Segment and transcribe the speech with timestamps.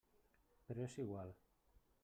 [0.71, 1.37] Però és igual.